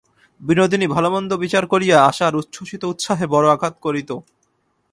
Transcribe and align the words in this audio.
বিনোদিনী 0.41 0.87
ভালোমন্দ 0.87 1.31
বিচার 1.43 1.63
করিয়া 1.67 1.97
আশার 2.09 2.33
উচ্ছ্বসিত 2.35 2.81
উৎসাহে 2.83 3.25
বড়ো 3.27 3.47
আঘাত 3.51 3.75
করিত। 3.81 4.09